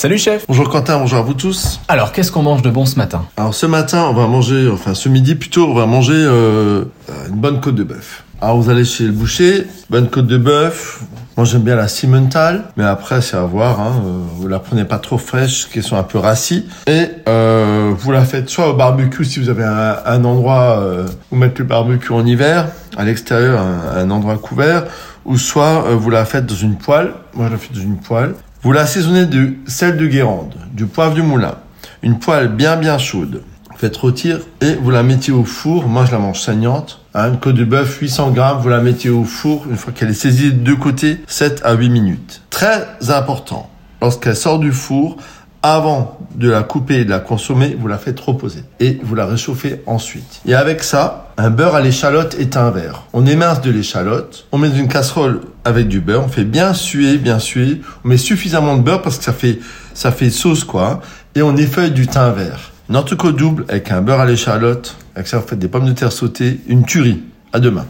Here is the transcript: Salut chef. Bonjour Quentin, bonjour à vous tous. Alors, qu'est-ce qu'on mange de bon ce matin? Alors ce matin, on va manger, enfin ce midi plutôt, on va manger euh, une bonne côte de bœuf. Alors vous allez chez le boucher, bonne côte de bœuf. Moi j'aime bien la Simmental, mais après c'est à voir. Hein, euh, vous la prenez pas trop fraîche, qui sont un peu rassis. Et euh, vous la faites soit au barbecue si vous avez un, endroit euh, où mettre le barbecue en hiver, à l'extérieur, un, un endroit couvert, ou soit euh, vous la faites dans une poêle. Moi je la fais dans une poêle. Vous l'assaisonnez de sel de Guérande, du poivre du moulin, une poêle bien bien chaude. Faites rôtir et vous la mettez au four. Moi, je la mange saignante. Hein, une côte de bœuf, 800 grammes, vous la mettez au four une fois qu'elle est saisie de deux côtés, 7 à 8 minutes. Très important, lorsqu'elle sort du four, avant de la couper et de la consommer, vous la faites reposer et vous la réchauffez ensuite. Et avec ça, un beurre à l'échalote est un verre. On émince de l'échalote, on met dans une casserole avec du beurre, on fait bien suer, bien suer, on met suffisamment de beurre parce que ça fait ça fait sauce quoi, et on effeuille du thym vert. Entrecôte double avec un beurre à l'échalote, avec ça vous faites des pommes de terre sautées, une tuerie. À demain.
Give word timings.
Salut 0.00 0.16
chef. 0.16 0.46
Bonjour 0.48 0.70
Quentin, 0.70 0.98
bonjour 0.98 1.18
à 1.18 1.20
vous 1.20 1.34
tous. 1.34 1.78
Alors, 1.86 2.12
qu'est-ce 2.12 2.32
qu'on 2.32 2.42
mange 2.42 2.62
de 2.62 2.70
bon 2.70 2.86
ce 2.86 2.96
matin? 2.96 3.26
Alors 3.36 3.52
ce 3.52 3.66
matin, 3.66 4.06
on 4.08 4.14
va 4.14 4.26
manger, 4.26 4.66
enfin 4.72 4.94
ce 4.94 5.10
midi 5.10 5.34
plutôt, 5.34 5.66
on 5.66 5.74
va 5.74 5.84
manger 5.84 6.14
euh, 6.16 6.86
une 7.28 7.36
bonne 7.36 7.60
côte 7.60 7.74
de 7.74 7.84
bœuf. 7.84 8.24
Alors 8.40 8.60
vous 8.60 8.70
allez 8.70 8.84
chez 8.84 9.04
le 9.04 9.12
boucher, 9.12 9.66
bonne 9.90 10.08
côte 10.08 10.26
de 10.26 10.38
bœuf. 10.38 11.02
Moi 11.36 11.44
j'aime 11.44 11.62
bien 11.62 11.76
la 11.76 11.88
Simmental, 11.88 12.64
mais 12.76 12.84
après 12.84 13.20
c'est 13.20 13.36
à 13.36 13.42
voir. 13.42 13.80
Hein, 13.80 13.92
euh, 14.04 14.18
vous 14.36 14.48
la 14.48 14.58
prenez 14.58 14.84
pas 14.84 14.98
trop 14.98 15.18
fraîche, 15.18 15.68
qui 15.68 15.82
sont 15.82 15.96
un 15.96 16.02
peu 16.02 16.18
rassis. 16.18 16.66
Et 16.86 17.06
euh, 17.28 17.92
vous 17.96 18.12
la 18.12 18.24
faites 18.24 18.48
soit 18.48 18.70
au 18.70 18.74
barbecue 18.74 19.24
si 19.24 19.40
vous 19.40 19.48
avez 19.48 19.64
un, 19.64 20.24
endroit 20.24 20.80
euh, 20.80 21.06
où 21.30 21.36
mettre 21.36 21.60
le 21.60 21.66
barbecue 21.66 22.12
en 22.12 22.24
hiver, 22.24 22.68
à 22.96 23.04
l'extérieur, 23.04 23.60
un, 23.60 23.98
un 23.98 24.10
endroit 24.10 24.38
couvert, 24.38 24.84
ou 25.24 25.38
soit 25.38 25.86
euh, 25.86 25.94
vous 25.94 26.10
la 26.10 26.24
faites 26.24 26.46
dans 26.46 26.54
une 26.54 26.76
poêle. 26.76 27.12
Moi 27.34 27.46
je 27.46 27.52
la 27.52 27.58
fais 27.58 27.74
dans 27.74 27.80
une 27.80 27.98
poêle. 27.98 28.34
Vous 28.62 28.72
l'assaisonnez 28.72 29.26
de 29.26 29.54
sel 29.66 29.96
de 29.96 30.06
Guérande, 30.06 30.54
du 30.72 30.86
poivre 30.86 31.14
du 31.14 31.22
moulin, 31.22 31.54
une 32.02 32.18
poêle 32.18 32.48
bien 32.48 32.76
bien 32.76 32.98
chaude. 32.98 33.42
Faites 33.80 33.96
rôtir 33.96 34.40
et 34.60 34.74
vous 34.74 34.90
la 34.90 35.02
mettez 35.02 35.32
au 35.32 35.42
four. 35.42 35.88
Moi, 35.88 36.04
je 36.04 36.12
la 36.12 36.18
mange 36.18 36.38
saignante. 36.38 37.00
Hein, 37.14 37.30
une 37.30 37.40
côte 37.40 37.54
de 37.54 37.64
bœuf, 37.64 37.98
800 37.98 38.32
grammes, 38.32 38.58
vous 38.60 38.68
la 38.68 38.82
mettez 38.82 39.08
au 39.08 39.24
four 39.24 39.64
une 39.70 39.78
fois 39.78 39.90
qu'elle 39.94 40.10
est 40.10 40.12
saisie 40.12 40.52
de 40.52 40.58
deux 40.58 40.76
côtés, 40.76 41.20
7 41.26 41.62
à 41.64 41.72
8 41.72 41.88
minutes. 41.88 42.42
Très 42.50 42.86
important, 43.08 43.70
lorsqu'elle 44.02 44.36
sort 44.36 44.58
du 44.58 44.72
four, 44.72 45.16
avant 45.62 46.18
de 46.34 46.50
la 46.50 46.62
couper 46.62 46.96
et 46.96 47.04
de 47.06 47.10
la 47.10 47.20
consommer, 47.20 47.74
vous 47.80 47.88
la 47.88 47.96
faites 47.96 48.20
reposer 48.20 48.64
et 48.80 49.00
vous 49.02 49.14
la 49.14 49.24
réchauffez 49.24 49.80
ensuite. 49.86 50.42
Et 50.44 50.54
avec 50.54 50.82
ça, 50.82 51.32
un 51.38 51.48
beurre 51.48 51.74
à 51.74 51.80
l'échalote 51.80 52.36
est 52.38 52.58
un 52.58 52.70
verre. 52.70 53.04
On 53.14 53.24
émince 53.24 53.62
de 53.62 53.70
l'échalote, 53.70 54.46
on 54.52 54.58
met 54.58 54.68
dans 54.68 54.76
une 54.76 54.88
casserole 54.88 55.40
avec 55.64 55.88
du 55.88 56.00
beurre, 56.00 56.24
on 56.26 56.28
fait 56.28 56.44
bien 56.44 56.74
suer, 56.74 57.16
bien 57.16 57.38
suer, 57.38 57.80
on 58.04 58.08
met 58.08 58.18
suffisamment 58.18 58.76
de 58.76 58.82
beurre 58.82 59.00
parce 59.00 59.16
que 59.16 59.24
ça 59.24 59.32
fait 59.32 59.58
ça 59.94 60.12
fait 60.12 60.28
sauce 60.28 60.64
quoi, 60.64 61.00
et 61.34 61.40
on 61.40 61.56
effeuille 61.56 61.92
du 61.92 62.06
thym 62.06 62.30
vert. 62.32 62.69
Entrecôte 62.92 63.36
double 63.36 63.64
avec 63.68 63.92
un 63.92 64.02
beurre 64.02 64.20
à 64.20 64.26
l'échalote, 64.26 64.96
avec 65.14 65.28
ça 65.28 65.38
vous 65.38 65.46
faites 65.46 65.58
des 65.58 65.68
pommes 65.68 65.86
de 65.86 65.92
terre 65.92 66.12
sautées, 66.12 66.60
une 66.66 66.84
tuerie. 66.84 67.22
À 67.52 67.58
demain. 67.58 67.86